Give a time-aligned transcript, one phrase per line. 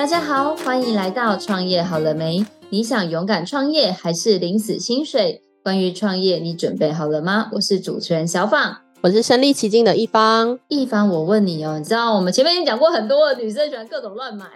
[0.00, 2.42] 大家好，欢迎来到创业好了没？
[2.70, 5.42] 你想勇敢创业还是领死薪水？
[5.62, 7.50] 关于创业，你准备好了吗？
[7.52, 10.58] 我是主持人小访，我是身历其境的一方。
[10.68, 14.46] 一方，我问你哦，你知道我们前面已经讲过很多女生喜欢各种乱买，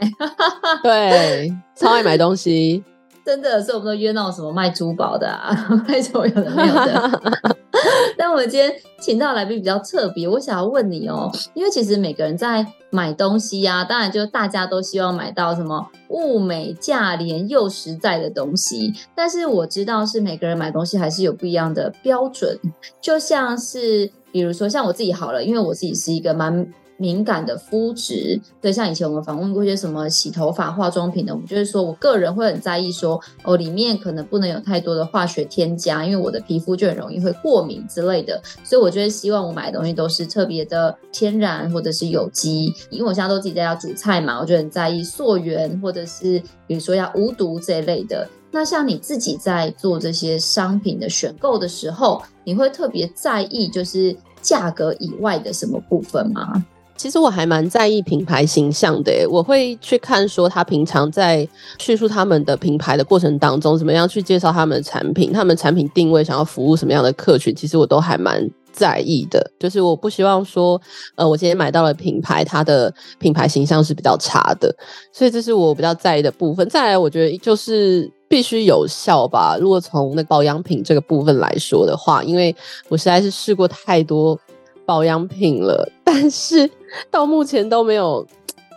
[0.82, 2.82] 对，超爱买东西，
[3.24, 5.54] 真的是我们都约到什么卖珠宝的啊，
[5.88, 7.22] 卖什么有的没有的。
[8.16, 22.58] 但我们今天请到来宾比较特别，我想要问你哦，因为其实每个人在买东西呀、啊，当然就大家都希望买到什么物美价廉又实在的东西，但是我知道是每个人买东西还是有不一样的标准，
[23.00, 26.72] 就像是比如说像我自己好了，因为我自己是一个蛮。
[26.96, 48.28] 敏感的肤质，对，像以前我们访问过一些什么洗头发、化妆品的，我们就是说我个人会很在意说，哦，里面可能不能有太多的化学添加，因为我的皮肤就很容易会过敏之类的，所以我就会希望我买的东西都是特别的天然或者是有机，因为我现在都自己在家煮菜嘛，我就很在意溯源或者是比如说要无毒这一类的。
[48.50, 56.64] 那像你自己在做这些商品的选购的时候，你会特别在意就是价格以外的什么部分吗？
[56.96, 61.46] 其实我还蛮在意品牌形象的，我会去看说他平常在
[61.78, 69.50] 叙述他们的品牌的过程当中，怎么样去介绍他们的产品，他们产品定位想要服务什么样的客群，其实我都还蛮在意的。
[69.58, 70.80] 就是我不希望说，
[71.16, 74.74] 呃，我今天买到了品牌，它的品牌形象是比较差的，
[75.12, 76.66] 所以这是我比较在意的部分。
[76.68, 79.58] 再来，我觉得就是必须有效吧。
[79.60, 82.54] 如果从那保养品这个部分来说的话，因为
[82.88, 84.38] 我实在是试过太多。
[84.84, 86.70] 保养品了， 但是
[87.10, 88.26] 到目前都没有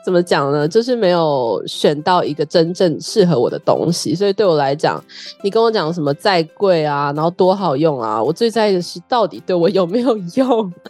[0.05, 0.67] 怎么讲呢？
[0.67, 5.03] 就是没有选到一个真正适合我的东西，所以对我来讲，
[5.43, 10.73] 你跟我讲什么再贵啊，然后多好用啊，我最在意的是到底对我有没有用。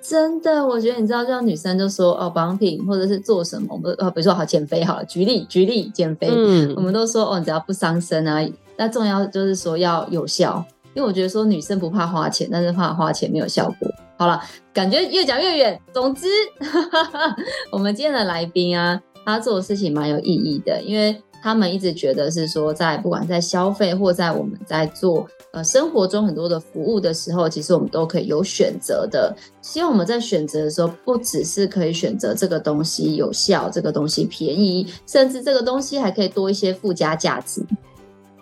[0.00, 8.42] 真的，我觉得你知道，像女生就说哦，保养品或者是做什么，我们呃，比如说好减肥好了，举例举例减肥，嗯，我们都说哦，你只要不伤身啊，
[8.78, 10.64] 那重要就是说要有效。
[10.98, 13.88] 因为我觉得说女生不怕花钱，但是怕花钱没有效果。
[14.16, 14.42] 好了，
[14.74, 15.80] 感觉越讲越远。
[15.94, 16.26] 总之，
[17.70, 29.32] 我们今天的来宾啊，他做的事情蛮有意义的，因为他们一直觉得是说，在不管在消费或在我们在做呃生活中很多的服务的时候，其实我们都可以有选择的。
[29.62, 37.64] 希望我们在选择的时候，不只是可以选择这个东西有效，这个东西便宜，甚至这个东西还可以多一些附加价值。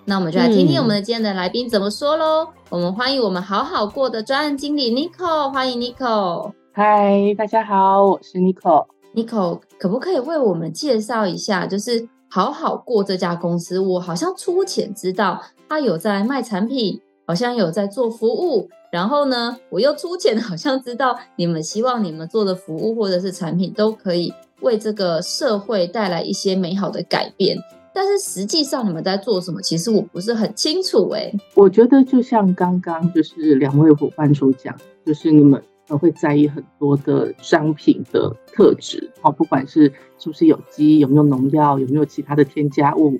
[0.09, 2.44] 那我们就来听听我们的今天的来宾怎么说喽。
[2.44, 6.53] 嗯、我们欢迎我们好好过的专案经理 Nico，欢迎 Nico。
[6.72, 8.87] 嗨，大家好，我是 Nico。
[9.16, 13.81] Nico，可不可以为我们介绍一下，就是好好过这家公司？
[13.81, 18.69] 我好像粗浅知道他有在卖产品，好像有在做服务。
[18.93, 27.59] 然后呢，我又粗浅好像知道你们希望你们做的服务或者是产品都可以为这个社会带来一些美好的改变。
[27.97, 29.62] 但是实际上你们在做什么？
[29.62, 31.33] 其实我不是很清楚哎。
[31.55, 34.77] 我觉得就像刚刚就是两位伙伴所讲，
[35.07, 43.19] 就是你们都会在意很多的商品的特质，哦，不管是是不是有机，有没有农药，有没有其他的添加物，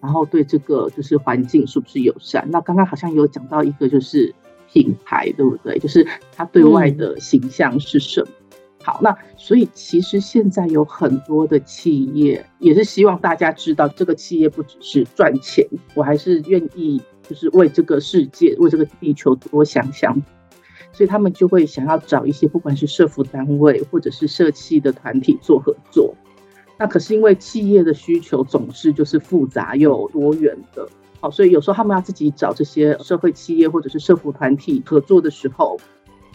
[0.00, 2.48] 然后对这个就是环境是不是友善。
[2.50, 4.34] 那刚刚好像有讲到一个就是
[4.72, 5.78] 品牌，对不对？
[5.78, 8.28] 就是它对外的形象是什么？
[8.28, 8.43] 嗯
[8.84, 20.14] 好，那所以其实现在有很多的企业也是希望大家知道，这个企业不只是赚钱，我还是愿意就是为这个世界、为这个地球多想想，
[20.92, 26.14] 所以他们就会想要找一些不管是社福单位或者是社企的团体做合作。
[26.78, 30.86] 那可是因为企业的需求总是就是复杂又多元的，
[31.20, 35.78] 好，所以有时候他们要自己找这些社会企业或者是社福团体合作的时候，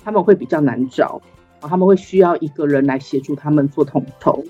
[0.03, 1.21] 他们会比较难找。
[1.61, 4.43] 他们会需要一个人来协助他们做统筹。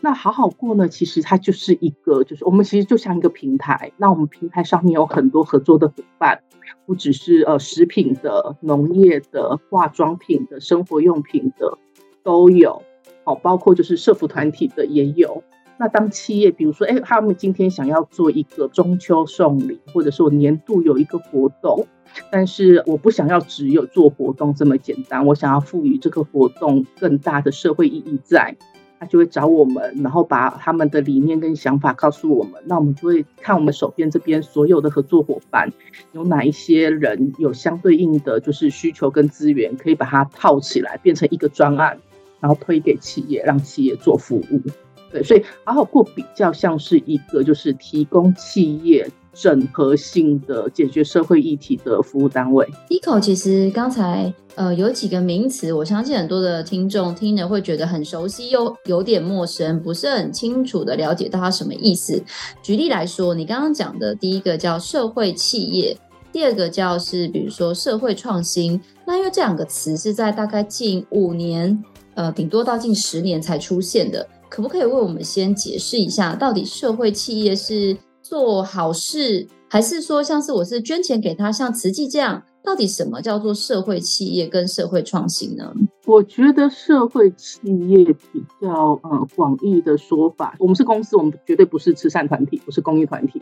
[0.00, 0.88] 那好好过呢？
[0.88, 3.92] 其实它就是一个，就是我们其实就像一个平台。
[3.96, 6.42] 那我们平台上面有很多合作的伙伴，
[6.84, 11.78] 不只是呃食品的、农业的、化妆品的、生活用品的
[12.22, 12.82] 都有。
[13.24, 15.42] 好，包括就是社服团体的也有。
[15.78, 21.86] 那当企业，比如说，哎，他们今天想要做一个中秋送礼，或者是我年度有一个活动。
[22.30, 28.56] 但是我不想要只有做活动这么简单，我想要赋予这个活动更大的社会意义在，
[28.98, 35.70] 他就会找我们，然后把他们的理念跟想法告诉我们，那我们就会看我们手边这边所有的合作伙伴
[36.12, 41.98] 有哪一些人有相对应的就是需求跟资源，可以把它套起来变成一个专案，
[42.40, 44.62] 然后推给企业，让企业做服务。
[45.10, 49.08] 对，所以好好过比较像是一个就是提供企业。
[49.38, 52.66] 整合性的解决社会议题的服务单位。
[52.88, 62.22] Eco 其实刚才呃有几个名词，我相信很多的听众听了会觉得很熟悉，又有点陌生，不是很清楚的了解到它什么意思。
[62.62, 65.96] 举例来说，你刚刚讲的第一个叫社会企业，
[66.32, 68.80] 第二个叫是比如说社会创新。
[69.06, 71.84] 那因为这两个词是在大概近五年，
[72.14, 74.26] 呃，顶多到近十年才出现的。
[74.48, 77.96] 可不可以为我们先解释一下，到底社会企业是
[78.28, 82.42] 做好事，还是说像是我是捐钱给他，像慈济这样？
[82.64, 85.72] 到底什么叫做社会企业跟社会创新呢？
[86.06, 93.40] 我觉得社会企业比较呃广义的说法，我们是公司，我们绝对不是慈善团体，不是公益团体，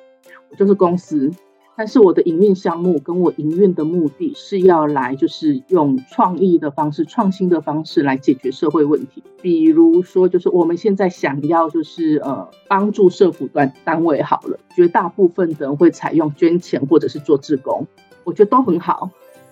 [0.51, 1.31] 我就是公司。
[1.77, 9.25] 但是我的营运项目跟我营运的目的是要来，就是用创意的方式、创新的方式来解决社会问题。
[9.43, 17.87] 比如说，就是我们现在想要就是呃帮助社福端单位好了，绝大部分的人会采用捐钱或者是做志工，
[18.23, 19.11] 我觉得都很好。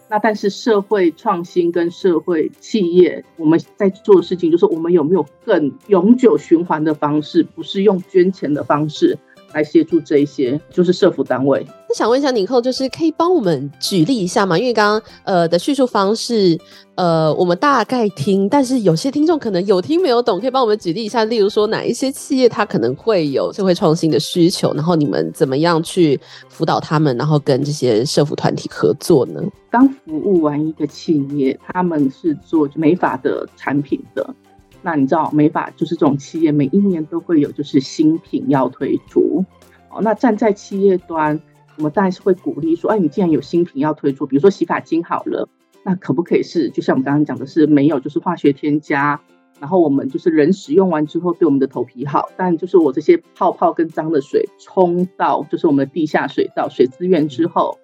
[0.08, 9.18] 那但是社会创新跟社会企业，我们在做的事情就是我们有没有更永久循环的方式，不是用捐钱的方式。
[9.54, 11.66] 来协助这一些，就是社福单位。
[11.92, 14.58] 那想问一下尼寇，就是可以帮我们举例一下吗？
[14.58, 16.58] 因为刚刚呃的叙述方式，
[16.94, 21.22] 呃，我们大概听，但是有些听众可能有听没有懂，可以帮我们举例一下。
[21.26, 26.18] 例如说，哪一些企业它可能会有社会创新的需求，然后你们怎么样去
[26.48, 29.42] 辅导他们，然后跟这些社服团体合作呢？
[29.70, 34.34] 刚服务完一个企业，他们是做美发的产品的。
[34.80, 39.44] 那你知道美发就是这种企业，每一年都会有就是新品要推出。
[39.90, 41.38] 哦，那站在企业端，
[41.82, 45.48] 我们当然是会鼓励说，哎，你既然有新品要推出，比如说洗发精好了，
[45.84, 49.20] 那可不可以是就像我们刚刚讲的是没有就是化学添加，
[49.58, 57.76] 然后我们就是人使用完之后对我们的头皮好，但就是我这些泡泡跟脏的水冲到就是我们的地下水道水资源之后。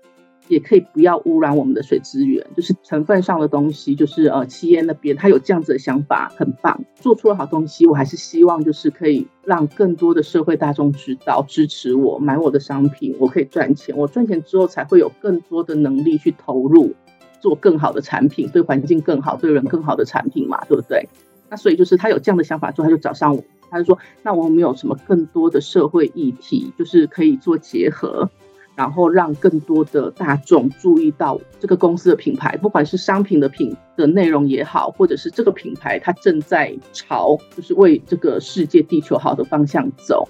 [0.48, 7.86] 也可以不要污染我们的水资源，就是成分上的东西，就是呃，企业那边他有这样子的想法，很棒，做出了好东西。
[7.86, 13.96] 我还是希望就是可以让更多的社会大众知道，支持我买我的商品，我可以赚钱。
[13.96, 16.94] 我赚钱之后才会有更多的能力去投入，
[17.40, 21.08] 做更好的产品，对环境更好，对人更好的产品嘛，对不对？
[21.50, 28.30] 那所以就是他有这样的想法之后，他就找上我，他就说，那我们有什么更多的社会议题，就是可以做结合。
[28.78, 40.28] 然后让更多的大众注意到这个公司的品牌，不管是商品的品的内容也好，或者是这个品牌它正在朝就是为这个世界地球好的方向走。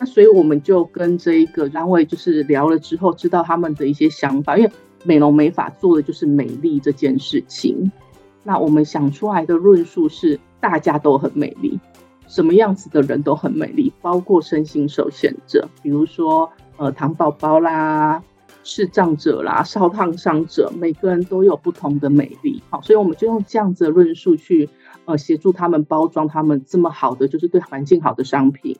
[0.00, 4.70] 那所以我们就跟这一个单位就是聊了之后，知道他们的一些想法，因为
[5.04, 7.92] 美容美发做的就是美丽这件事情。
[8.42, 11.78] 那我们想出来的论述是大家都很美丽，
[12.26, 16.50] 什么样子的人都很美丽，包括身心受限者，比如说。
[16.76, 18.22] 呃，糖宝宝啦，
[18.64, 22.62] 视障者啦，烧烫伤者，每个人都有不同的美丽。
[22.70, 24.68] 好，所以我们就用这样子的论述去
[25.04, 28.76] 呃协助他们包装他们这么好的，就是对环境好的商品。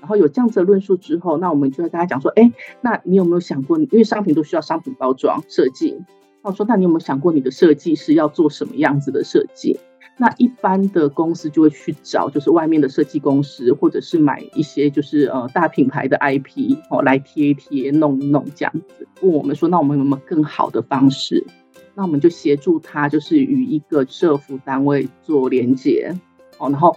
[0.00, 5.96] 然后有这样子的论述之后，那我们就会跟他讲说，哎，那你有没有想过，因为商品都需要商品包装设计。
[6.42, 9.78] 那我说，那你有没有想过你的设计是要做什么样子的设计？
[10.20, 19.06] 那一般的公司就会去找，就是外面的设计公司，或者是买一些就是呃大品牌的 IP 哦来贴一贴、弄一弄这样子。
[19.20, 21.46] 问我们说，那我们有没有更好的方式？
[21.94, 26.12] 那我们就协助他，就是与一个社福单位做连接
[26.58, 26.96] 哦，然后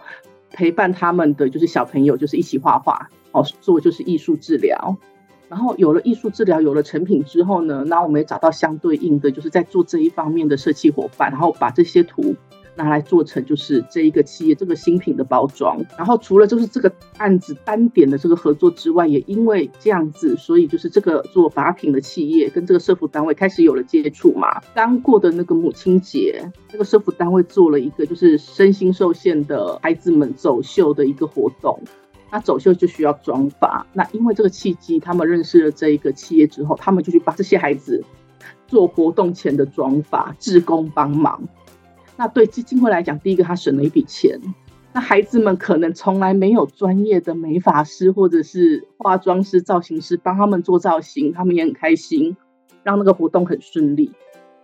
[0.50, 4.98] 陪伴他们的就是小朋友，就是一起画画哦，做就是艺术治疗。
[5.48, 12.36] 然后有了艺术治疗，有了成品之后呢，那我们也找到相对应的，就是在做这一方面的设计伙伴，然后把这些图。
[12.75, 24.61] 拿来做成就是这一个企业这个新品的包装，然后除了就是这个案子单点的这个合作之外，也因为这样子，所以就是这个做发品的企业跟这个社福单位开始有了接触嘛。
[24.73, 31.79] 刚过的那个母亲节，那个社福单位做了一个就是身心受限的孩子们走秀的一个活动，
[32.31, 38.03] 那走秀就需要妆发，那因为这个契机，他们认识了这一个企业之后，他们就去把这些孩子
[38.67, 41.43] 做活动前的妆发，志工帮忙。
[42.21, 44.39] 那对基金会来讲，第一个他省了一笔钱。
[44.93, 52.37] 那孩子们可能从来没有专业的美发师或者是化妆师、造型师帮他们做造型，他们也很开心，
[52.83, 54.11] 让那个活动很顺利。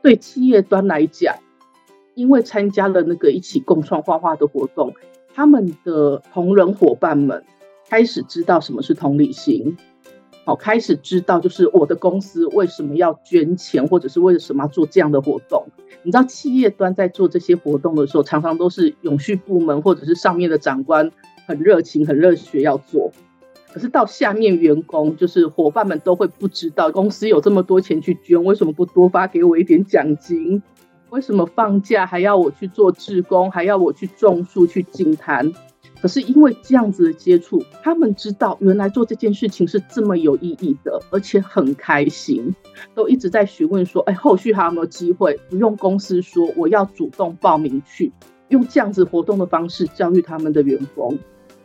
[0.03, 1.35] 对企业端来讲，
[2.13, 4.93] 因为参加了那个一起共创画画的活动，
[5.33, 7.43] 他们的同仁伙伴们
[7.89, 9.75] 开始知道什么是同理心。
[10.47, 15.65] 好，开始知道就是我的公司为什么要捐钱，或者是为了什么做这样的活动。
[16.03, 21.11] 你知道，企业端在做这些活动的时候，常常都是永续部门或者是上面的长官
[21.45, 23.11] 很热情、很热血要做。
[23.73, 30.63] 可是到下面员工，就是伙伴们都会不知道，公司有这么多钱去捐，为什么不多发给我一点奖金？
[31.09, 35.51] 为什么放假还要我去做志工，还要我去种树、去净滩？
[36.01, 42.53] 可是因为这样子的接触，他们知道原来做这件事情是这么有意义的，而且很开心，
[42.93, 45.39] 都一直在询问说：“哎，后续还有没有机会？
[45.49, 48.11] 不用公司说，我要主动报名去，
[48.49, 51.17] 用这样子活动的方式教育他们的员工。”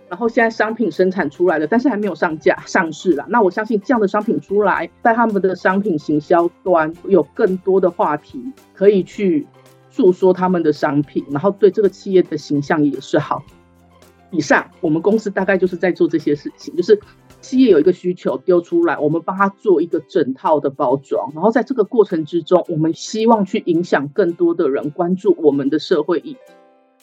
[0.09, 3.25] 然后现在商品生产出来了，但是还没有上架上市啦。
[3.31, 9.47] 那我相信这样的商品出来，在他们的商品行销端有更多的话题可以去
[9.89, 13.43] 诉说他们的商品，然后对这个企业的形象也是好。
[14.33, 16.99] 以上我们公司大概就是在做这些事情，就是
[17.41, 26.39] 企业有一个需求丢出来，我们帮他做一个整套的包装，然后在这个过程之中，我们希望去影响更多的人关注我们的社会议题。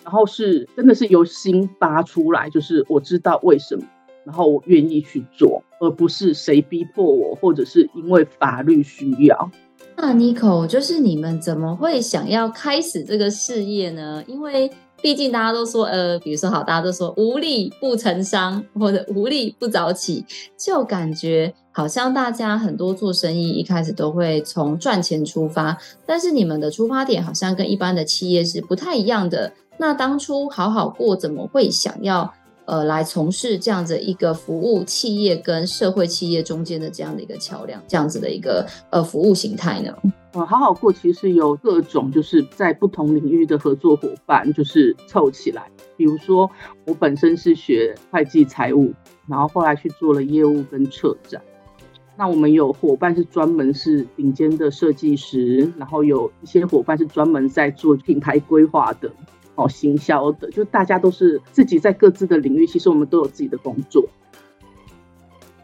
[0.04, 3.84] 然后是真的是由心发出来，就是我知道为什么，
[4.24, 9.52] 然后我愿意去做，而不是谁逼迫我，或者是因为法律需要。
[9.98, 14.24] 那 Nico，就是你们怎么会想要开始这个事业呢？
[14.26, 20.26] 因为毕竟大家都说，呃，比如说好，大家都说无利不成商，或者无利不早起，
[20.58, 29.54] 就感觉好像大家很多做生意一开始都会从赚钱出发，但是你们的出发点好像跟一般的企业是不太一样的。
[29.78, 32.34] 那当初好好过怎么会想要
[32.70, 39.92] 呃来从事这样子一个服务企业跟社会企业中间的这样的一个桥梁，这样子的一个呃服务形态呢？
[40.34, 45.64] 呃，好好过其实有各种就是在不同领域的合作伙伴，就是凑起来。
[45.98, 46.50] 比如说
[46.86, 48.94] 我本身是学会计财务，
[49.28, 51.42] 然后后来去做了业务跟策展。
[52.16, 59.10] 那我们有伙伴是专门是顶尖的设计师，然后有一些伙伴是专门在做品牌规划的。
[59.60, 64.06] 哦，行销的，就大家都是自己在各自的领域，其实我们都有自己的工作。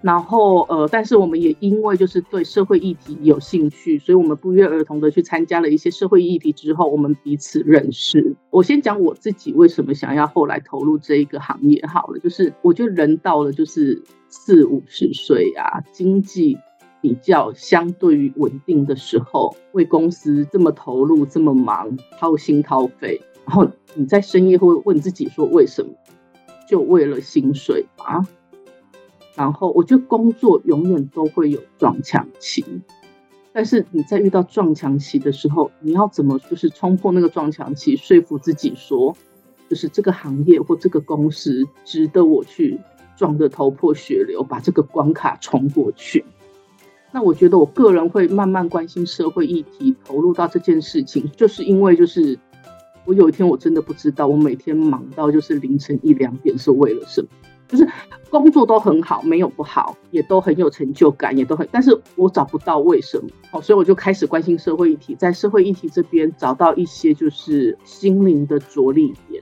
[0.02, 8.36] 然后，呃，但是我们也因为就是对社会议题有兴趣，所以我们不约而同的去参加了一些社会议题之后，我们彼此认识。
[8.52, 16.60] 我先讲我自己为什么想要后来投入这一个行业好了，就是我觉得人到了就是四五十岁啊，经济
[17.02, 23.20] 比较相对于稳定的时候，为公司这么投入、这么忙、掏心掏肺。
[23.46, 25.94] 然后你在深夜会问自己说：“为什么？
[26.68, 28.28] 就为了薪水吗？”
[29.36, 32.66] 然后我觉得工作永远都会有撞墙期，
[33.54, 39.16] 但是你在遇到撞墙期的时候，你要怎么就是冲破那个撞墙期，说服自己说，
[39.70, 42.80] 就是这个行业或这个公司值得我去
[43.16, 46.26] 撞得头破血流，把这个关卡冲过去。
[47.12, 52.40] 那我觉得我个人会慢慢关心社会议题，投入到这件事情，就是因为就是。
[53.06, 57.28] 我有一天我真的不知道，我每天忙到就是凌晨一两点是为了什么？
[57.68, 57.88] 就是
[58.30, 63.28] 工作都很好，没有不好，也都很有成就感，也都很，但是我找不到为什么。
[63.52, 69.42] 哦，所以我就开始关心社会议题，在社会议题这边找到一些就是心灵的着力点。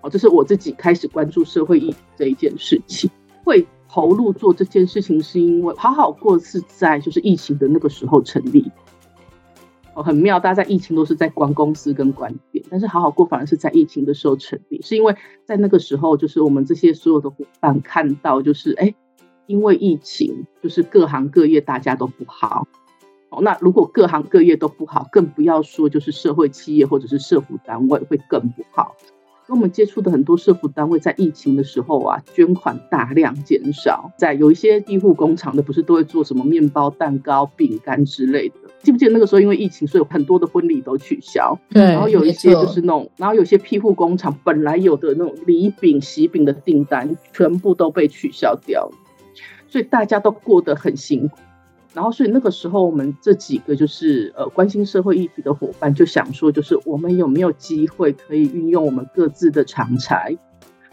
[0.00, 3.08] 哦，这是我自己开始关注社会议题这一件事情，
[3.44, 8.70] 会投入做这件事情，是因为好好过是在就是疫情的那个时候成立。
[9.94, 18.94] 哦，很妙，大家在疫情都是在关公司跟关店，但是好好过反而是在疫情的时候成立，是因为在那个时候，就是我们这些所有的伙伴看到，就是哎，
[19.46, 22.68] 因为疫情，就是各行各业大家都不好。
[23.30, 28.94] 哦，那如果各行各业都不好，更不要说就是社会企业或者是社服单位会更不好。
[29.50, 34.12] 跟我们接触的很多社福单位，在疫情的时候啊，捐款大量减少。
[34.16, 38.54] 在有一些庇护工厂的，不是都会做什么面包、蛋糕、饼干之类的？
[38.80, 41.58] 记不记得那个时候，因为疫情，所以很多的婚礼都取消。
[41.70, 48.92] 对，然后有一些就是那种，然后有些庇护工厂本来有的那种礼饼、喜饼的订单，全部都被取消掉了。
[49.66, 51.36] 所以大家都过得很辛苦。
[51.92, 60.38] 然后，所以那个时候，我们这几个就是呃关心社会议题的伙伴就想说，就是我们有没有机会可以运用我们各自的长才，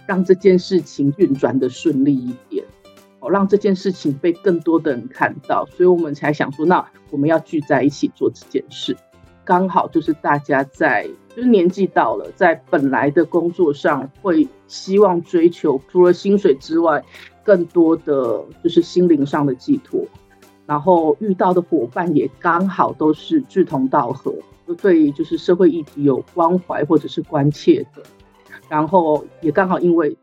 [0.08, 2.66] 让这件事情运转的顺利一点，
[3.20, 5.68] 哦，让这件事情被更多的人看到。
[5.68, 8.98] 所以我们才想说，那我们要聚在一起做这件事。
[9.46, 17.06] 刚好就是大家在就是年纪到了，在本来的工作上会希望追求除了薪水之外，
[17.44, 20.04] 更多的就是心灵上的寄托。
[20.68, 24.36] 然后遇到的伙伴也刚好都是志同道合，
[24.80, 28.04] 对就是社会议题有关怀或者是关切的，
[28.70, 30.18] 然后也刚好因为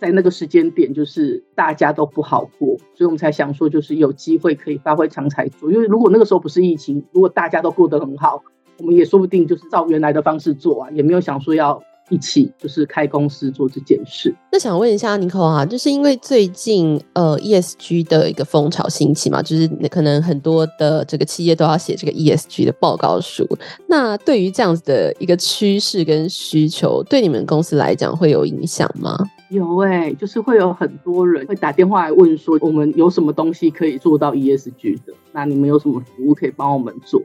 [0.00, 8.42] 在那个时间点就是大家都不好过，所以我们才想说就是有机会可以发挥长才，因为如果那个时候不是疫情，如果大家都过得很好，
[8.78, 14.34] 我们也说不定就是照原来的方式做啊，也没有想说要一起就是开公司做这件事。
[14.52, 23.48] 那想问一下 Nicole 啊，就是因为最近呃 ESG 的一个风潮兴起嘛，就是可能很多的这个企业都要写这个 ESG 的报告书。
[23.88, 29.18] 那对于这样子的一个趋势跟需求，对你们公司来讲会有影响吗？
[29.48, 35.14] 有哎、欸，就是会有很多人会打电话来问说，我们有什么东西可以做到 ESG 的？
[35.32, 37.22] 那你们有什么服务可以帮我们做？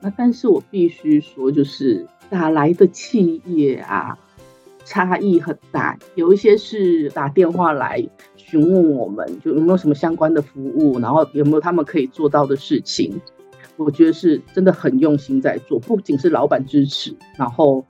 [0.00, 4.18] 那但是我必须说，就是打来的企业啊，
[4.84, 5.98] 差异很大。
[6.14, 8.02] 有一些是打电话来
[8.36, 13.20] 询问我们，就有没有什么相关的服务，然后有没有他们可以做到的事情。
[13.76, 17.84] 我觉得是真的很用心在做，不仅是老板支持，然后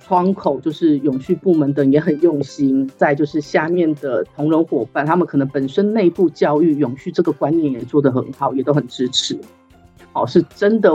[0.00, 2.90] 窗口就是永续部门等也很用心。
[2.96, 9.38] 再就是下面的同仁伙伴，他们可能本身内部教育永续这个观念也做得很好，也都很支持。
[10.14, 10.90] 哦，是真的。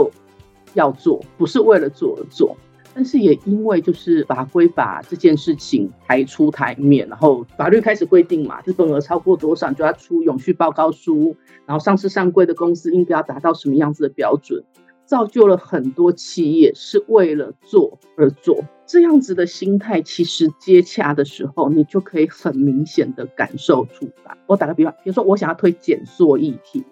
[0.74, 2.54] 要做不是为了做而做，
[2.98, 14.64] 但是也因为就是法规把这件事情抬出台面，然后法律开始规定嘛，资本额超过多少就要出永续报告书，然后上市上柜的公司应该要达到什么样子的标准，
[15.04, 24.36] 造就了很多企业是为了做而做，这样子的心态其实接洽的时候，你就可以很明显的感受出来。
[24.48, 26.82] 我打个比方，比如说我想要推减塑议题，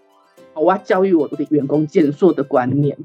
[0.55, 2.97] 我要教育我的员工减塑的观念。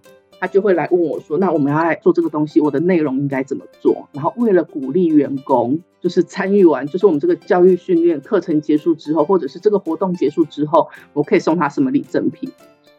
[0.42, 12.52] 他就会来问我说：“那我们要来做这个东西，我的内容应该怎么做？”然后为了鼓励员工，就是参与完，就是我们这个教育训练课程结束之后，或者是这个活动结束之后，我可以送他什么礼赠品？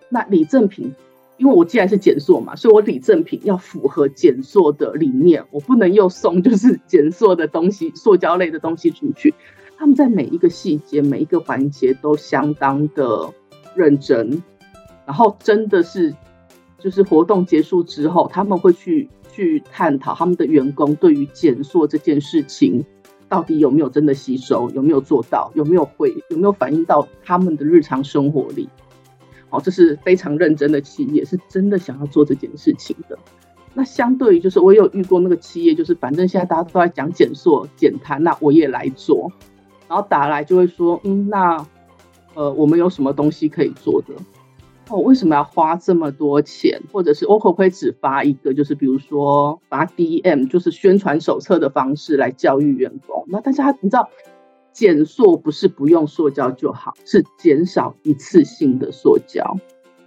[0.09, 0.95] 那礼赠品，
[1.37, 9.35] 因为我既然是减塑嘛，所以我礼赠品要符合减塑的理念，我不能又送就是 减塑的东西，塑胶类的东西出去。
[9.77, 13.29] 他们在每一个细节、每一个环节都相当的
[13.75, 14.45] 认真，
[15.05, 16.15] 然后真的是。
[16.83, 22.85] 就是活动结束之后，他们会去去探讨他们的员工对于减塑这件事情
[23.29, 28.69] 到底有没有真的吸收，有没有做到，有没有会有没有反映到他们的日常生活里。
[29.51, 33.17] 哦，这是非常认真的企业，是真的想要做这件事情的。
[33.75, 39.31] 那相对于就是我有遇过那个企业，就是反正现在大家都在讲减塑减碳，那我也来做，
[39.89, 41.65] 然后打来就会说，嗯，那
[42.35, 44.15] 呃，我们有什么东西可以做的？
[44.93, 46.81] 我为什么要花这么多钱？
[46.93, 53.25] 或者是我可不可以只发一个，就是比如说发 DM，就是宣传手册的方式来教育员工？
[53.29, 54.09] 那大家你知道，
[54.73, 59.57] 减塑不是不用塑胶就好，是减少一次性的塑胶。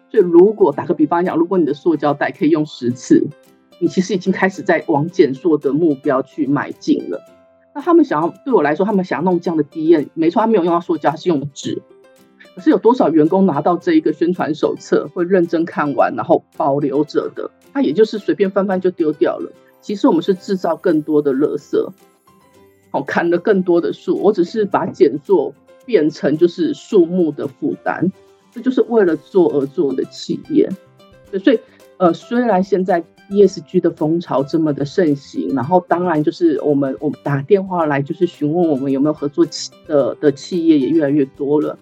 [0.10, 3.28] 所以如果打个比方讲，如果你的塑胶袋可以用十次，
[3.80, 7.22] 你其实已经开始在往减塑的目标去迈进了。
[7.74, 11.82] 那他们想要对我来说，他们想要弄这样的 DM，没错，他没有用到塑胶，他是用纸。
[12.56, 17.52] 可是有多少员工拿到这一个宣传手册会认真看完，然后保留着的？
[17.74, 19.52] 他也就是随便翻翻就丢掉了。
[19.82, 21.78] 其实我们是制造更多的垃圾，
[22.92, 24.18] 哦，砍了更多的树。
[24.18, 25.54] 我只是把减做
[25.86, 28.10] 变成就是树木的负担，
[28.54, 30.70] 这就是为了做而做的企业。
[31.30, 31.60] 对，所以
[31.98, 41.78] 呃，虽然现在 ESG 的风潮这么的盛行，然后当然就是我们我们打电话来就是询问我们有没有合作企的的企业也越来越多了。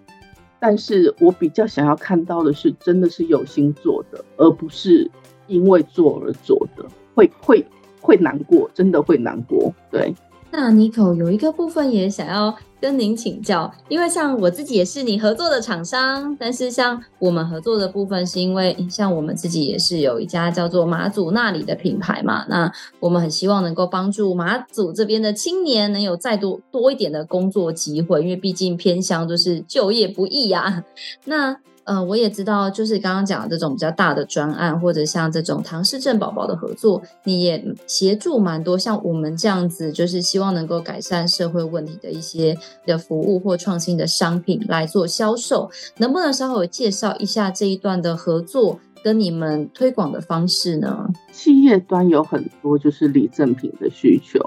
[0.66, 5.12] 但是我比较想要看到的是，真的是有心做的，而不是
[5.48, 7.66] 因为做而做的，会会
[8.00, 10.16] 会难过，真的会难过，对。
[10.56, 30.84] 那 Nico 有一个部分也想要跟您请教，因为像我自己也是你合作的厂商，但是像我们合作的部分是因为像我们自己也是有一家叫做马祖那里的品牌嘛，那我们很希望能够帮助马祖这边的青年能有再多多一点的工作机会，因为毕竟偏乡就是就业不易呀、
[31.26, 31.58] 那。
[31.86, 38.78] 呃，我也知道，就是刚刚讲的这种比较大的专案，或者像这种唐氏症宝宝的合作，你也协助蛮多。
[38.78, 51.10] 像我们这样子，就是希望能够改善社会问题的一些的服务或创新的商品来做销售，能不能稍微介绍一下这一段的合作跟你们推广的方式呢？
[51.34, 54.40] 企业端有很多就是礼赠品的需求，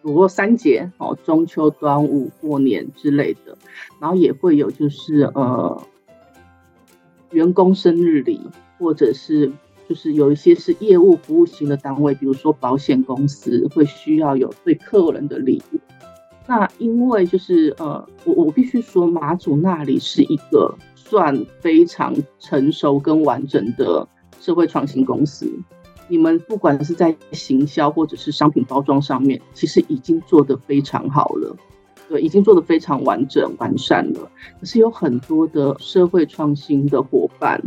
[0.00, 3.56] 比如三节哦，中秋、端午、过年之类的，
[4.00, 5.82] 然后也会有就是呃。
[7.34, 8.40] 员工生日礼，
[8.78, 9.52] 或者是
[9.88, 15.78] 就是有一些是业务服务型的单位，比如说保险公司会需要有对客人的礼物。
[16.46, 24.06] 那因为就是呃，我我必须说，马祖那里是一个算非常成熟跟完整的
[24.40, 25.50] 社会创新公司。
[26.06, 31.56] 你们不管是在行销或者是商品包装上面，其实已经做得非常好了。
[32.20, 34.30] 已经做得非常完整完善了。
[34.60, 37.62] 可是有很多的社会创新的伙伴，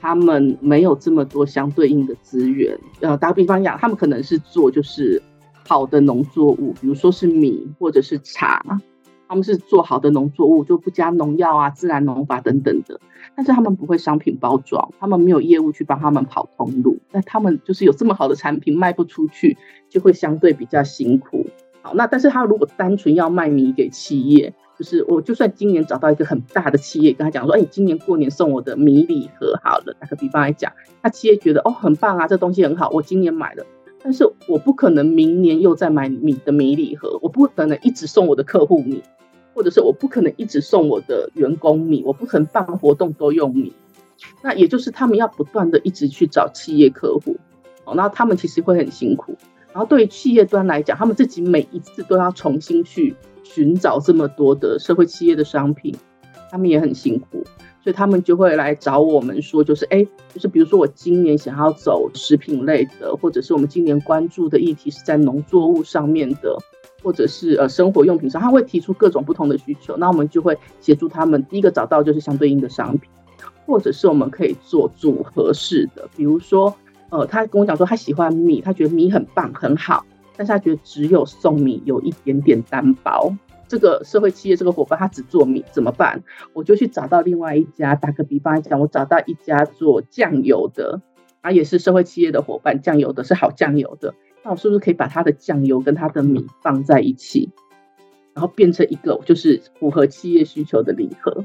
[0.00, 2.78] 他们没有这么多相对应的资源。
[3.00, 5.22] 呃，打个比方讲，他们可能是做就是
[5.66, 8.62] 好的农作物，比如说是米或者是茶，
[9.26, 13.00] 他们是做好的农作物，就不加农药啊、自然农法等等的。
[13.34, 19.56] 但是他们不会商品包装，他们没有业务去帮他们跑通路，那他们就是有这么好的产品卖不出去，
[19.88, 21.46] 就会相对比较辛苦。
[21.84, 33.66] 好，那但是他如果单纯要卖米给企业，就是我就算今年找到一个很大的企业，跟他讲说，哎，今年过年送我的米礼盒好了，打个比方来讲，那企业觉得哦很棒啊，这东西很好，我今年买了，
[34.02, 39.02] 但是我不可能明年又再买米的米礼盒，我不可能一直送我的客户米，
[39.52, 43.74] 或者是我不可能一直送我的员工米，我不可能办活动都用米，
[44.42, 47.36] 那也就是他们要不断的一直去找企业客户，
[47.84, 49.36] 哦，那他们其实会很辛苦，
[49.74, 53.14] 然后对于企业端来讲，他们自己每一次都要重新去。
[53.46, 55.94] 寻找这么多的社会企业的商品，
[56.50, 57.44] 他们也很辛苦，
[57.82, 66.56] 所以他们就会来找我们说，就是哎，就是比如说我今年想要走食品类的，或者是我们今年关注的议题是在农作物上面的，
[67.02, 71.44] 或者是呃生活用品上，他会提出各种不同的需求，那我们就会协助他们。
[71.44, 73.10] 第一个找到就是相对应的商品，
[73.66, 76.74] 或者是我们可以做组合式的，比如说
[77.14, 80.04] 呃，他跟我讲说他喜欢米，他觉得米很棒很好。
[80.36, 83.32] 但是他觉得只有送米有一点点单薄，
[83.68, 86.24] 这个社会企业这个伙伴他只做米怎么办？
[86.52, 91.00] 我就去找到另外一家，打个比方来讲，我找到一家做酱油的，
[91.40, 97.50] 啊也是社会企业的伙伴，酱油的是好酱油的，那我是不是可以把他的酱油跟他的米放在一起，
[98.34, 101.44] 然后变成一个就是符合企业需求的礼盒？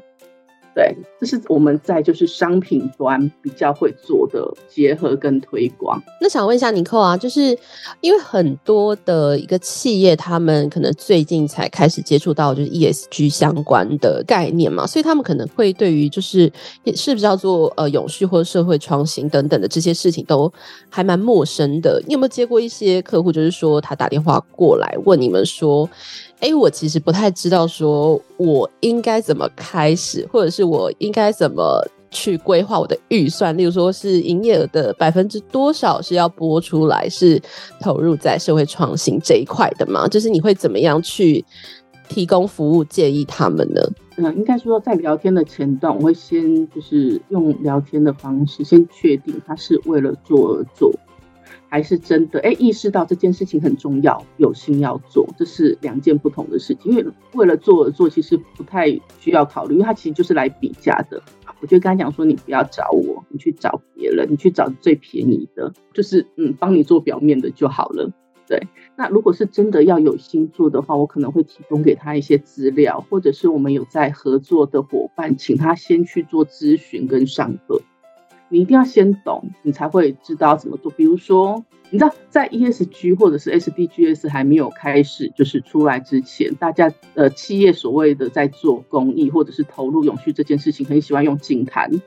[0.76, 6.02] 对，这是我们在就是商品端比较会做的结合跟推广。
[6.22, 7.58] 那想问一下尼可啊，就是
[8.02, 16.52] 因为很多的一个企业，他们可能最近才开始接触到就是 ESG 相关的概念嘛，所以他们可能会对于就是
[16.96, 20.52] 是不是要做呃永续或社会创新等等的这些事情都
[20.90, 22.02] 还蛮陌生的。
[22.06, 25.90] 你有没有接过一些客户，就是说他打电话过来问你们说？
[26.40, 33.56] 哎，我其实不太知道，说我应该怎么开始，或者是我应该怎么去规划我的预算。
[33.58, 37.42] 例如说是营业额的百分之多少是要拨出来，是
[37.82, 40.08] 投入在社会创新这一块的吗？
[40.08, 41.44] 就是你会怎么样去
[42.08, 43.82] 提供服务建议他们呢？
[44.16, 50.92] 嗯，应该说在聊天的前段，我会先就是用聊天的方式，先确定他是为了做而做。
[51.70, 56.92] 还是真的哎，意识到这件事情很重要，有心要做，这是两件不同的事情。
[56.92, 61.22] 因为为了做而做，其实不太需要考虑，因为他其实就是来比价的。
[61.62, 68.12] 我就跟他讲说，你不要找我，你去找别人，你去找最便宜的，就是嗯，帮你做表面的就好了。
[68.48, 77.80] 对，那如果是真的要有心做的话，我可能会提供给他一些资料，或者是我们有在合作的伙伴，请他先去做咨询跟上课。
[78.50, 80.92] 你一定要先懂，你才会知道怎么做。
[80.92, 92.02] 比如说，你知道在 ESG 或者是 SDGs 还没有开始就是出来之前，大家呃企业所谓的在做公益或者是投入永续这件事情，很喜欢用净滩。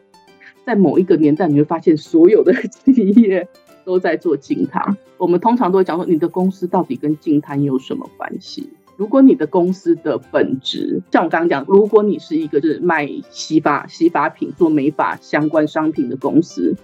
[0.65, 2.53] 在某一个年代，你会发现所有的
[2.85, 3.49] 企业
[3.85, 4.97] 都在做净滩。
[5.19, 8.69] 我们通常都会讲说，你的公司到底跟净滩有什么关系？
[9.03, 16.77] 如果你的公司的本质，像我刚刚讲，如果你是一个就是卖洗发洗发品、做美发相关商品的公司，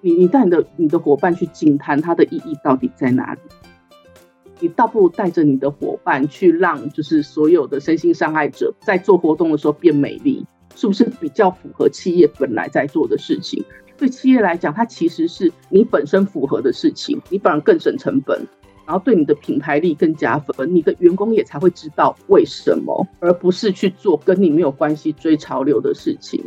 [0.00, 3.40] 你你带你的你的伙伴去净滩，它的意义到底在哪里？
[4.60, 13.62] 你倒不如带着你的伙伴去让就是所有的身心障碍者在做活动的时候变美丽，是不是比较符合企业本来在做的事情？
[13.98, 18.40] 对企业来讲，它其实是你本身符合的事情，你反而更省成本。
[18.92, 26.44] 然后对你的品牌力更加分，你的员工也才会知道为什么，而不是去做跟你没有关系、追潮流的事情。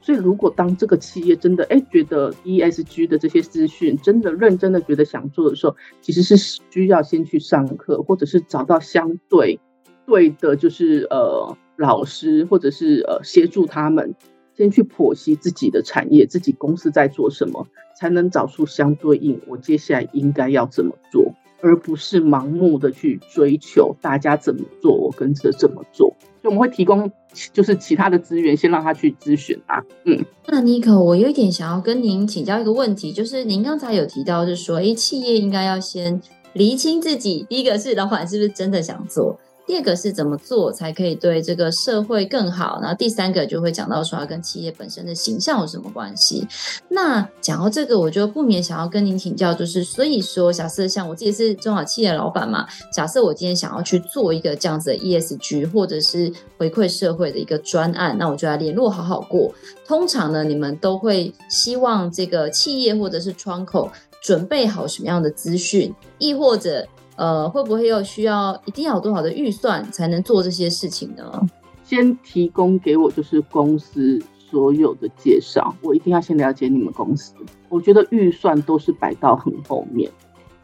[0.00, 6.36] 所以，如果当这个企业真的哎觉得 ESG 的这些资讯真的认真的觉得想做的时候，其实是
[6.70, 9.58] 需要先去上课，或者是找到相对
[10.06, 14.14] 对的，就是呃老师，或者是呃协助他们
[14.54, 17.66] 先去剖析自己的产业、自己公司在做什么，
[17.98, 21.34] 才能找出相对应我接下来应该要怎么做。
[21.60, 26.14] 而不是盲目的去追求大家怎么做，我跟着怎么做。
[26.40, 27.10] 所以我们会提供
[27.52, 29.82] 就是其他的资源，先让他去咨询啊。
[30.04, 36.20] 嗯，那尼可，我有一点想要跟您请教一个问题，就是您刚才有提到，就是说，哎，企业应该要先
[36.52, 39.38] 厘清自己，第一个是老板是不是真的想做。
[39.68, 46.48] 第二个是怎么做才可以对这个社会更好，然后第三个就会讲到说它跟企业本身的形象有什么关系。
[46.88, 59.54] 那讲到这个，我就不免想要跟您请教，就是所以说，假设像我自己是中小企业老板嘛，假设我今天想要去做一个这样子的 ESG 或者是回馈社会的一个专案，那我就来联络好好过。
[59.86, 63.90] 通常呢，你们都会希望这个企业或者是窗口
[64.22, 66.88] 准备好什么样的资讯，亦或者。
[67.18, 71.46] 呃，会不会又需要一定要有多少的预算才能做这些事情呢？
[71.82, 77.34] 先提供给我就是公司所有的介绍，我一定要先了解你们公司。
[77.68, 80.08] 我觉得预算都是摆到很后面，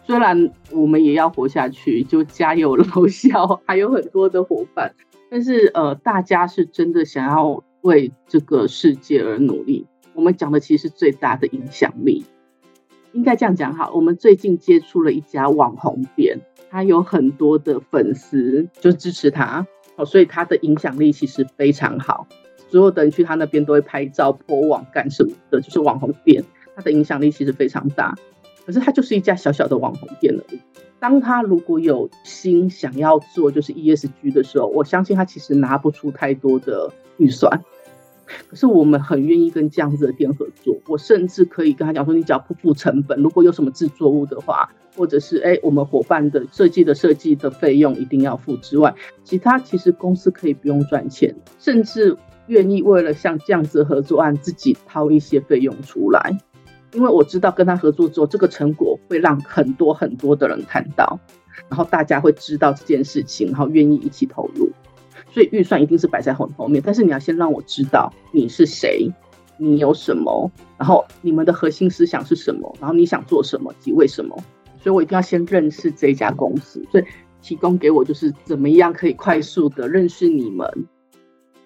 [0.07, 4.95] 虽然我们也要活下去，就家有老小，还有很多的伙伴，
[5.29, 9.87] 但是呃，大家是真的想要为这个世界而努力。
[10.15, 12.25] 我们讲的其实是最大的影响力。
[13.15, 22.27] 应该这样讲哈，我们最近接触了一家网红店，他有很多的粉丝就支持他，哦，所以他的影响力其实非常好，
[22.69, 28.15] 所有的人去他那边都会拍照、po 网干什么的，就是网红店，他的影响力其实非常大。
[28.67, 30.59] 可是他就是一家小小的网红店而已。
[30.99, 37.63] 当他如果有心想要做就是 ESG 的时候，我相信他其实拿不出太多的预算。
[38.49, 56.39] 可是我们很愿意跟这样子的店合作，我甚至可以跟他讲说，你只要不付成本，如果有什么制作物的话，或者是哎，我们伙伴的设计的设计的费用一定要付之外，其他其实公司可以不用赚钱，甚至愿意为了像这样子的合作案自己掏一些费用出来，
[56.93, 61.19] 因为我知道跟他合作之后，这个成果会让很多很多的人看到，
[61.69, 64.71] 然后大家会知道这件事情，然后愿意一起投入。
[65.35, 69.11] 所以预算一定是摆在很后面，但是你要先让我知道你是谁，
[69.57, 74.37] 你有什么，然后你们的核心思想是什么，然后你想做什么及为什么。
[74.81, 77.05] 所以我一定要先认识这家公司，所以
[77.43, 80.69] 提供给我就是怎么样可以快速的认识你们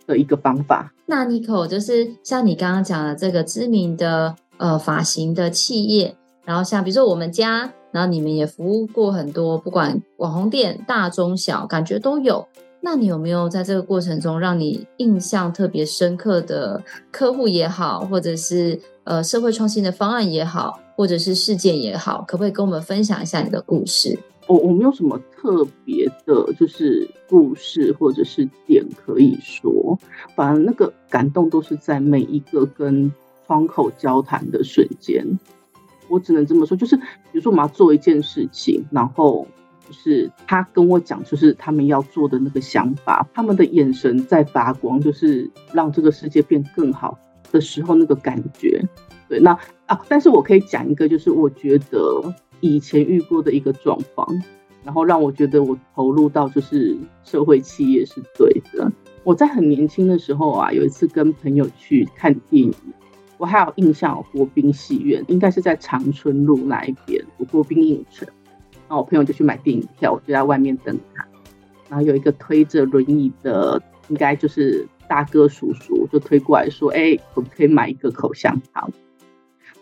[0.07, 0.95] 的一个方法。
[1.05, 12.47] 那 Nico 就是像你刚刚讲的这个知名的呃发型的企业，然后像比如说我们家，然后你们也服务过很多，不管网红店大中小，感觉都有。
[12.81, 24.17] 那你有没有在这个过程中让你印象特别深刻的客户也好，或者是呃社会创新的方案也好，或者是事件也好，可不可以跟我们分享一下你的故事？
[24.47, 29.99] 我我没有什么特别的，就是故事或者是点可以说，
[30.37, 33.13] 反正那个感动都是在每一个跟
[33.47, 35.27] 窗口交谈的瞬间。
[36.09, 39.47] 我只能这么说，就是比如说我们要做一件事情，然后。
[39.89, 47.19] 就是他跟我讲，就是他们要做的那个想法，他们的眼神在发光，就是让这个世界变更好
[47.51, 48.83] 的时候那个感觉。
[49.31, 54.29] 对，那啊，但是我可以讲一个，就是我觉得以前遇过的一个状况，
[54.85, 58.93] 然后让我觉得我投入到就是社会企业是对的。
[59.25, 62.75] 我在很年轻的时候啊，有一次跟朋友去看电影，
[63.37, 68.29] 我还有印象，国宾戏院应该是在长春路那一边，国宾影城。
[68.89, 71.25] 然后我朋友就去买电影票，我就在外面等他。
[71.91, 78.91] 然后有一个推着轮椅的，应该就是大哥叔叔，就推过来说：“哎，可不可以买一个口香糖？”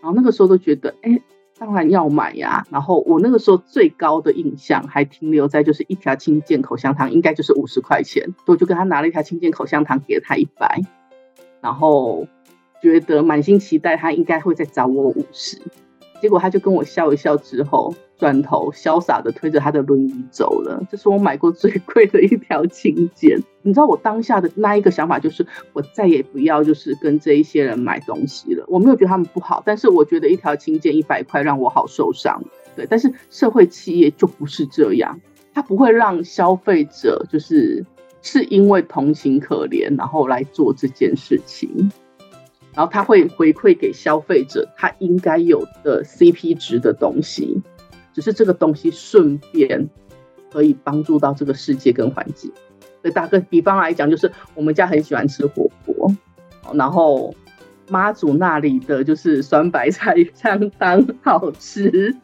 [0.02, 1.20] 然后那个时候都觉得：“哎，
[1.58, 10.80] 当然要买呀。”然后我那个时候最高的印象还停留在就是一条清健口香糖应该就是五十块钱，我就跟他拿了一条清健口香糖给了他一百，
[11.60, 12.26] 然后
[12.80, 15.60] 觉得满心期待他应该会再找我五十。
[16.20, 20.82] 结果他就跟我笑一笑，之后转头潇洒的推着他的轮椅走了。
[20.90, 23.38] 这是我买过最贵的一条清健。
[23.62, 28.64] 你知道我当下的那一个想法就是，我再也不要就是跟这一些人买东西了。
[28.68, 32.42] 我没有觉得他们不好，但是我觉得一条清健一百块让我好受伤。
[32.74, 35.20] 对，但是社会企业就不是这样，
[35.52, 37.84] 他不会让消费者就是
[38.22, 41.90] 是因为同情可怜然后来做这件事情。
[42.76, 47.62] 然后他会回馈给消费者他应该有的 CP 值的东西，
[48.12, 49.88] 只是这个东西顺便
[50.52, 52.52] 可以帮助到这个世界跟环境。
[53.00, 56.14] 所以打个比方来讲，就是我们家很喜欢吃火锅，
[56.74, 57.34] 然后
[57.88, 62.14] 妈祖那里的就是酸白菜相当好吃，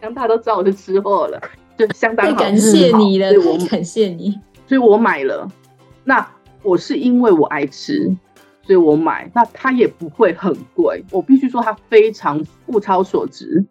[0.00, 1.38] 像大家都知道我是吃货了，
[1.76, 2.38] 就相当好吃。
[2.44, 5.46] 感谢你了，我感谢你，所以我买了。
[6.04, 6.26] 那
[6.62, 8.16] 我是因为我爱吃。
[8.66, 11.04] 所以我买，那它也不会很贵。
[11.12, 13.64] 我必须说它非常物超所值，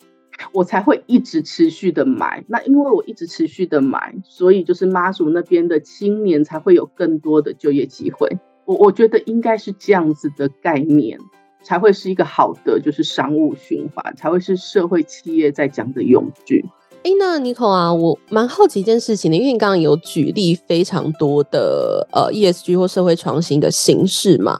[0.54, 2.46] 我才会一直持续的买。
[2.48, 8.38] 那因为我一直持续的买，所以就是妈祖那边的青年才会有更多的就业机会。
[8.64, 11.20] 我我觉得应该是这样子的概念，
[11.62, 16.64] 才会是一个好的就是商务循环，才会是社会企业在讲的用句。
[17.06, 24.60] 哎，那 Nico 啊，我蛮好奇一件事情的，因为你刚刚有举例非常多的呃 ESG 或社会创新的形式嘛，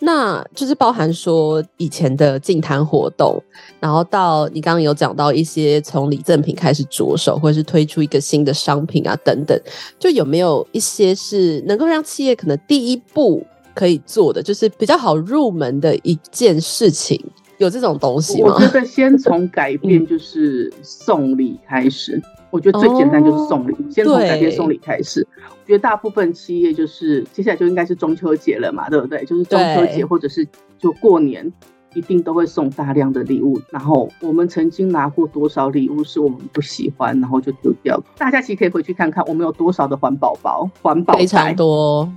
[0.00, 3.42] 那就是包含说以前的净滩活动，
[3.80, 9.58] 然后到你刚刚有讲到一些从礼赠品开始着手，或者是推出一个新的商品啊等等，
[9.98, 13.42] 就有没有一些是能够让企业可能第一步
[13.74, 17.18] 可以做的，就是比较好入门的一件事情？
[17.58, 18.52] 有这种东西吗？
[18.54, 22.20] 我觉得先从改变 就是送礼开始。
[22.50, 25.26] 我觉得最简单就是送礼，哦、先从改变送礼开始。
[25.50, 29.22] 我觉得大部分企业就是接下来就应该是中秋节了嘛，对不对？
[29.24, 30.46] 就是中秋节或者是
[30.78, 31.52] 就过年，
[31.92, 33.60] 一定都会送大量的礼物。
[33.70, 38.00] 然后我们曾经拿过多少礼物是我们不喜欢，然后就丢掉。
[38.16, 42.10] 大家其实可以回去看看，我们有多少的环保包、环保袋，非常多，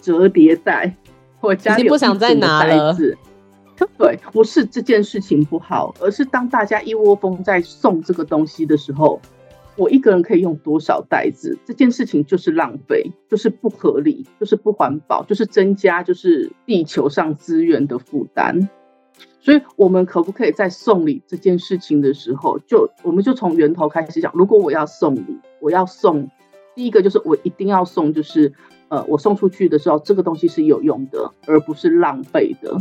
[0.00, 0.94] 折叠袋。
[1.40, 2.96] 我家里不想再拿了。
[3.98, 9.20] 对，不是这件事情不好，而是当大家一窝蜂在送这个东西的时候，
[9.76, 11.58] 我一个人可以用多少袋子？
[11.64, 18.68] 这件事情就是浪费，就是不合理，就是不环保，就是增加就是地球上资源的负担。
[19.40, 24.32] 所以，我们可不可以在送礼这件事情的时候，就我们就从源头开始讲？
[24.34, 26.30] 如果我要送礼，我要送
[26.74, 28.52] 第一个就是我一定要送，就是
[28.88, 32.76] 呃，我送出去的时候，这个东西是有用的，而不是浪费的。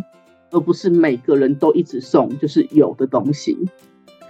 [0.53, 3.57] 而不是每个人都一直送，就是有的东西，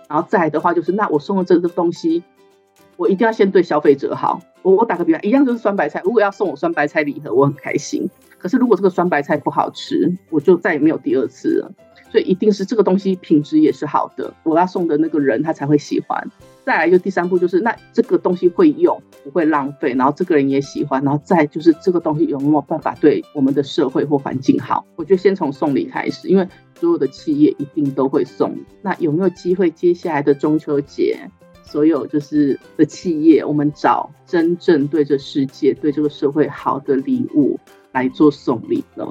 [0.10, 2.24] 然后再来的话就是，那我送了这个东西，
[2.98, 4.42] 我一定要先对消费者好。
[4.64, 8.10] 我我打个比方，一样就是酸白菜，如果要送我酸白菜礼盒，我很开心。
[8.40, 11.72] 可是如果这个酸白菜不好吃，我就再也没有第二次了。
[12.10, 16.26] 所以一定是这个东西品质也是好的，我要送的那个人他才会喜欢。
[16.66, 24.86] 再来就第三步就是，那这个东西会用，不会浪费，然后这个人也喜欢，然后再就是这个东西有没有办法对我们的社会或环境好？
[24.96, 26.48] 我觉得先从送礼开始，因为
[26.80, 28.56] 所有的企业一定都会送。
[28.82, 31.20] 那有没有机会接下来的中秋节，
[31.64, 37.60] 所有就是的企业，我们找真正对这世界、对这个社会好的礼物
[37.92, 39.06] 来做送礼呢？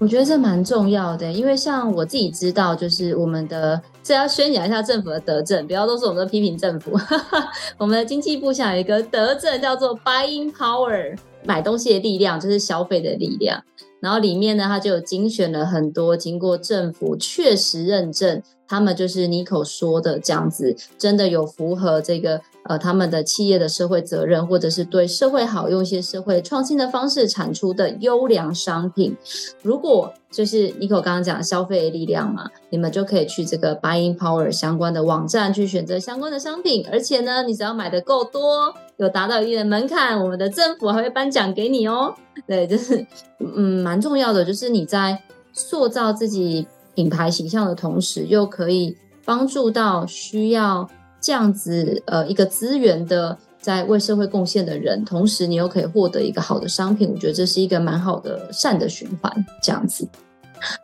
[0.00, 6.98] 我觉得这蛮重要的，因为像我自己知道，就是我们的这要宣扬一下政府的德政，不要都是我们的批评政府。
[7.78, 13.62] 我们的经济部下有一个德政叫做 Buying Power，买东西的力量就是消费的力量。
[14.00, 22.40] 然后里面呢，它就有精选了很多经过政府确实认证，他们就是 Nico 说的这样子，真的有符合这个。
[22.66, 29.14] 呃，他们的企业的社会责任，或者是对社会好，用一些社会创新的方式产出的优良商品，
[29.60, 42.14] 如果就是 Nico 刚刚讲消费力量嘛，你们就可以去这个 Buying Power 相关的网站去选择相关的商品，而且呢，你只要买的够多，有达到一定的门槛，我们的政府还会颁奖给你哦。
[42.46, 43.06] 对，就是
[43.40, 45.22] 嗯，蛮重要的，就是你在
[45.52, 50.88] 塑造自己品牌形象的同时，又可以帮助到需要。
[51.24, 60.06] 这样子，呃，一个资源的在为社会贡献的人，同时你又可以获得一个好的商品，我觉得这是一个蛮好的善的循环，这样子。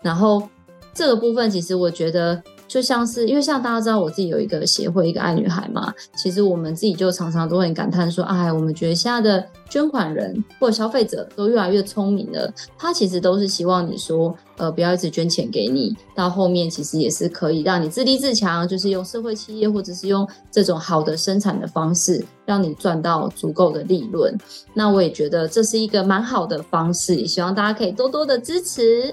[0.02, 0.48] 然后
[0.94, 2.42] 这个部分，其实我觉得。
[2.70, 24.32] 就像是因为像大家知道我自己有一个协会，一个爱女孩嘛，其实我们自己就常常都会很感叹说，哎，我们觉得现在的捐款人或者消费者都越来越聪明了，他其实都是希望你说，呃，不要一直捐钱给你，到后面其实也是可以让你自立自强，就是用社会企业或者是用这种好的生产的方式，让你赚到足够的利润。
[24.74, 29.12] 那我也觉得这是一个蛮好的方式，也希望大家可以多多的支持。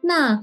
[0.00, 0.42] 那。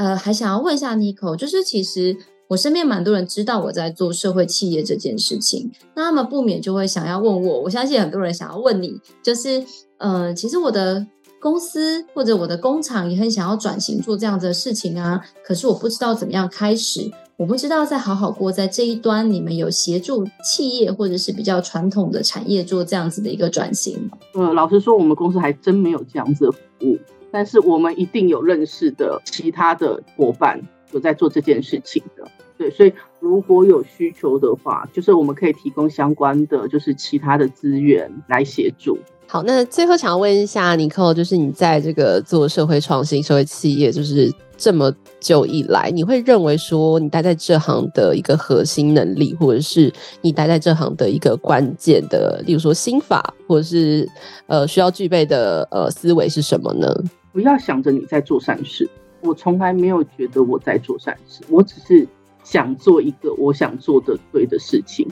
[0.00, 2.16] 呃，还想要问一下 Nico，就是其实
[2.48, 9.62] 我身边蛮多人知道我在做社会企业这件事情，那他们不免就会想要问我，我相信很多人想要问你，就是
[9.98, 11.06] 呃，其实我的
[11.38, 24.16] 公司或者我的工厂也很想要转型做这样子的事情啊，可是我不知道怎么样开始，我不知道在好好过在这一端，你们有协助企业或者是比较传统的产业做这样子的一个转型吗？
[24.32, 26.98] 呃，老实说，我们公司还真没有这样子的服务。
[27.30, 30.60] 但是我们一定有认识的其他的伙伴
[30.92, 32.24] 有在做这件事情的，
[32.58, 38.98] 对，所以如果有需求的话，就是我们可以提供相关的就是其他的资源来协助。
[39.26, 54.08] 好，那最后想要问一下 Nico，就是你在这个做社会创新、社会企业，就是这么久以来，你会认为说你待在这行的一个核心能力，或者是你待在这行的一个关键的，例如说心法，或者是
[54.48, 56.92] 呃需要具备的呃思维是什么呢？
[57.32, 58.88] 不要想着你在做善事，
[59.22, 62.06] 我从来没有觉得我在做善事，我只是
[62.42, 65.06] 想做一个我想做的对的事情。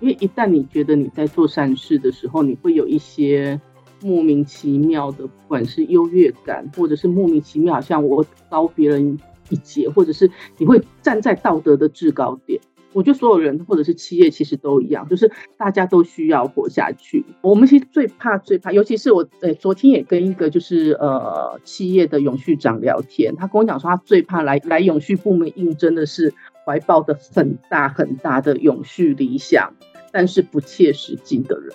[0.00, 3.60] 因为一旦你觉得你在做善事的时候，你会有一些
[4.02, 9.18] 莫名其妙的，不管是优越感，或者是莫名其妙，好像我高别人
[9.50, 12.58] 一截，或者是你会站在道德的制高点。
[12.92, 17.24] 我觉得所有人或者是企业其实都一样，就是大家都需要活下去。
[17.40, 26.34] 我们其实最怕最怕，尤其是我，呃，昨天也跟一个就是呃企业的永续长聊天，他跟我讲说，他最怕来来永续部门应征的是
[26.64, 29.72] 怀抱的很大很大的永续理想，
[30.12, 31.72] 但是不切实际的人。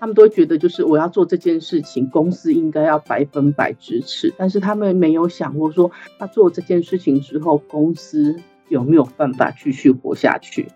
[0.00, 8.34] 他们都会觉得就是我要做这件事情，公司应该要百分百支持，但是他们没有想过说，他做这件事情之后，公司
[8.68, 10.68] 有没有办法继续活下去？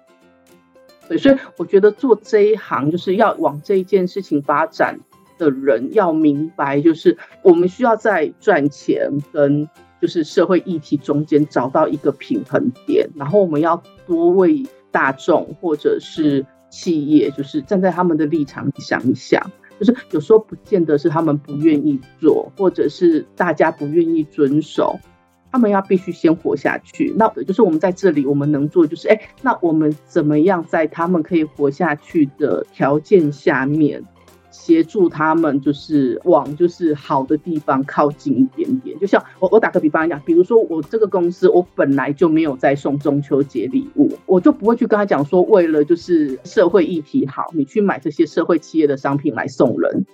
[1.09, 5.01] 对，所以我觉得做这一行就是要往这一件事情发展
[5.39, 9.69] 的人要明白，就是我们需要在赚钱跟
[10.01, 24.99] 就是社会议题中间找到一个平衡点，然后我们要多为大众或者是企业，就是站在他们的立场想一想，就是有时候不见得是他们不愿意做，或者是大家不愿意遵守。
[25.57, 34.05] 他们要必须先活下去，那就是我们在这里，我们能做就是，哎，那我们怎么样在他们可以活下去的条件下面，
[34.51, 38.99] 协助他们，就是往就是好的地方靠近一点点。
[38.99, 50.05] 就像我，我打个比方讲，比如说我这个公司，我本来就没有在送中秋节礼物，我就不会去跟他讲说，为了就是社会议题好，你去买这些社会企业的商品来送人。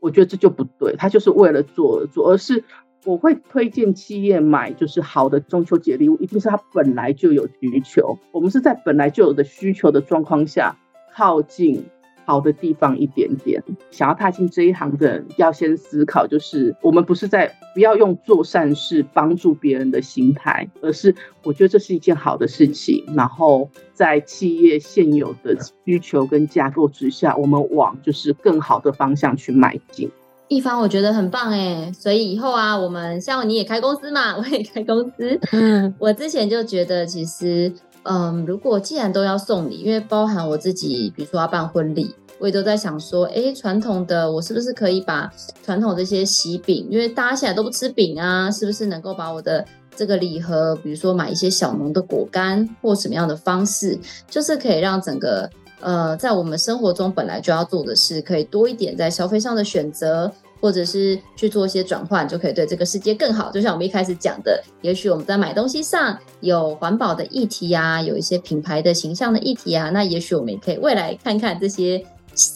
[0.00, 2.64] 我觉得这就不对，他就是为了做而做，而是。
[3.06, 8.18] 我会推荐企业买就是好的中秋节礼物，一定是它本来就有需求。
[8.32, 10.76] 我们是在本来就有的需求的状况下，
[11.14, 11.84] 靠近
[12.24, 13.62] 好的地方一点点。
[13.92, 23.04] 想要踏进这一行的人，要先思考，就是我们不是在不要用做善事帮助别人的心态，而是我觉得这是一件好的事情。
[23.14, 30.10] 然后在企业现有的需求跟架构之下，我们往就是更好的方向去迈进。
[30.48, 35.38] 一方我觉得很棒哎，所以以后啊，我们像你也开公司嘛， 我也开公司。
[35.52, 37.72] 嗯，我之前就觉得，其实，
[38.04, 45.28] 嗯，如果既然都要送礼，因为包含我自己，比如说要办婚礼，我也都在想说，哎，传统的我是不是可以把
[45.64, 49.64] 传统这些喜饼，因为大家现在都不吃饼啊，是不是能够把我的
[49.96, 53.98] 这个礼盒，比如说买一些小农的果干或什么样的方式，
[54.30, 55.50] 就是可以让整个。
[55.80, 63.50] 呃，在我们生活中本来就要做的事，可以多一点在消费上的选择，或者是去做一些转换，就可以对这个世界更好。
[63.50, 72.02] 就像我们一开始讲的，也许我们在买东西上有环保的议题啊，有一些品牌的形象的议题啊，那也许我们也可以未来看看这些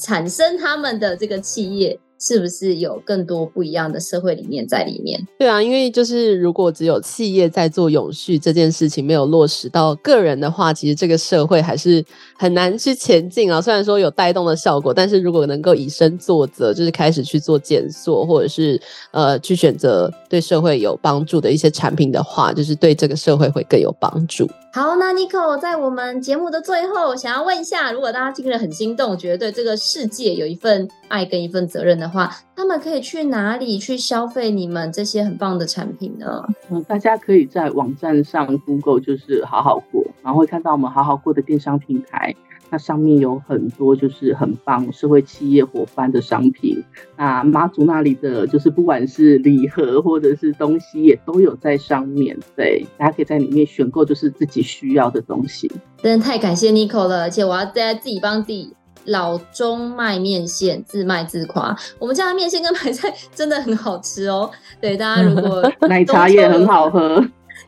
[0.00, 1.98] 产生他们的这个企业。
[2.20, 5.26] 是不是有更多不一样的社会理念在里面？
[5.38, 12.04] 对啊，因为就是如果只有企业在做永续这件事情，没有落实到个人的话，其实这个社会还是
[12.36, 13.60] 很难去前进啊。
[13.60, 18.80] 虽然说有带动的效果，但是如果能够以身作则，就是开始去做减塑，或者是
[19.12, 24.46] 呃去选择对社会有帮助的一些产品的话，就是对这个社会会更有帮助。
[24.72, 36.46] 好，那 Nico 在我们节目的最后，想要问一下，如果大家听了很心动，觉得对这个世界有一份爱跟一份责任的话，他们可以去哪里去消费你们这些很棒的产品呢？
[36.70, 42.32] 嗯，大家可以在网站上 Google 就是好好过，然后会看到我们好好过的电商平台。
[42.70, 46.82] 那上面有很多就是很棒社会企业伙伴的商品，
[47.16, 55.70] 那妈祖那里的就是不管是礼盒或者是东西也都有在上面，对，大家可以在里面选购就是自己需要的东西。
[56.02, 58.72] 真的太感谢 Nico 了，而且我要在自己帮自己
[59.06, 64.50] 老中卖面线自卖自夸，我们家的面线跟白菜 真的很好吃哦。
[64.80, 67.20] 对，大家如果 奶茶也很好喝，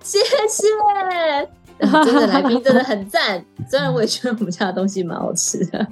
[0.03, 1.49] 谢谢。
[2.05, 5.87] 真的来宾真的很赞，虽然我也觉得我们家的东西蛮好吃的。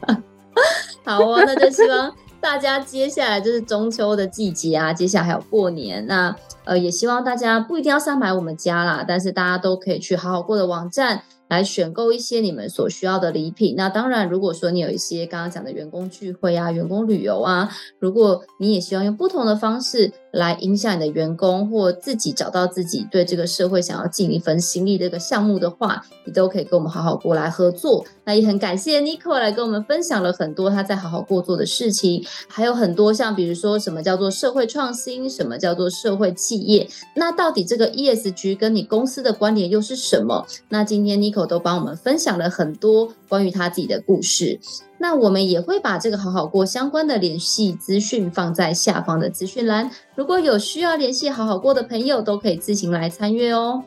[1.04, 6.34] 好哦，那就希望大家接下来就是中秋的季节啊，接下来还有过年，那
[6.64, 11.22] 呃也希望大家不一定要上买我们家啦，但是大家都可以去好好过的网站。
[11.50, 13.74] 来选购一些你们所需要的礼品。
[13.76, 17.68] 那当然，如果说你有一些刚刚讲的员工聚会啊、员工旅游啊，
[17.98, 28.04] 如果你也希望用不同的方式来影响你的员工，或自己找到自己对这个社会想要尽一份心力这个项目的话，你都可以跟我们好好过来合作。
[28.24, 36.88] 那也很感谢 Nico 来跟我们分享了很多他在好好过做的事情，还有很多像比如说什么叫做社会创新，什么叫做社会企业。
[37.16, 40.46] 那到底这个 ESG 跟你公司的关联又是什么？
[40.68, 44.60] 那今天 Nico 都帮我们分享了很多关于他自己的故事。
[44.98, 53.82] 那我们也会把这个好好过相关的联系资讯放在下方的资讯栏，如果有需要联系好好过的朋友，都可以自行来参阅哦。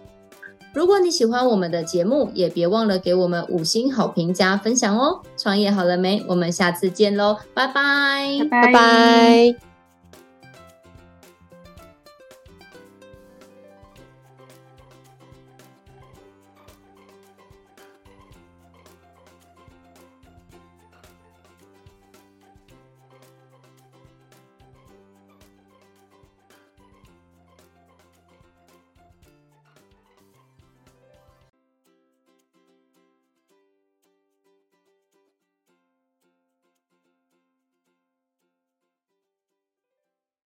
[0.73, 5.21] 如果你喜欢我们的节目，也别忘了给我们五星好评加分享哦！
[5.37, 6.25] 创业好了没？
[6.27, 9.72] 我们下次见喽，拜拜，拜拜。